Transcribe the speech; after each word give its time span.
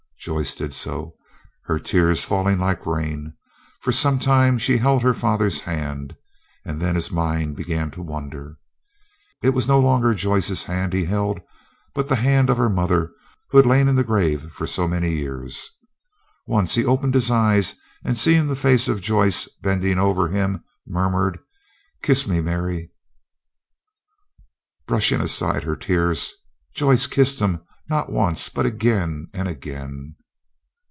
Joyce 0.23 0.53
did 0.53 0.71
so, 0.71 1.15
her 1.63 1.79
tears 1.79 2.23
falling 2.23 2.59
like 2.59 2.85
rain. 2.85 3.33
For 3.79 3.91
some 3.91 4.19
time 4.19 4.59
she 4.59 4.77
held 4.77 5.01
her 5.01 5.15
father's 5.15 5.61
hand, 5.61 6.13
and 6.63 6.79
then 6.79 6.93
his 6.93 7.11
mind 7.11 7.55
began 7.55 7.89
to 7.89 8.03
wander. 8.03 8.57
It 9.41 9.49
was 9.55 9.67
no 9.67 9.79
longer 9.79 10.13
Joyce's 10.13 10.61
hand 10.65 10.93
he 10.93 11.05
held, 11.05 11.41
but 11.95 12.07
the 12.07 12.17
hand 12.17 12.51
of 12.51 12.57
her 12.57 12.69
mother, 12.69 13.11
who 13.49 13.57
had 13.57 13.65
lain 13.65 13.87
in 13.87 13.95
the 13.95 14.03
grave 14.03 14.51
for 14.51 14.67
so 14.67 14.87
many 14.87 15.11
years. 15.15 15.71
Once 16.45 16.75
he 16.75 16.85
opened 16.85 17.15
his 17.15 17.31
eyes, 17.31 17.73
and 18.05 18.15
seeing 18.15 18.47
the 18.47 18.55
face 18.55 18.87
of 18.87 19.01
Joyce 19.01 19.47
bending 19.63 19.97
over 19.97 20.27
him, 20.27 20.63
murmured, 20.85 21.39
"Kiss 22.03 22.27
me, 22.27 22.41
Mary." 22.41 22.91
Brushing 24.85 25.19
aside 25.19 25.63
her 25.63 25.75
tears, 25.75 26.31
Joyce 26.75 27.07
kissed 27.07 27.39
him, 27.39 27.61
not 27.89 28.09
once, 28.09 28.47
but 28.47 28.65
again 28.65 29.27
and 29.33 29.49
again. 29.49 30.15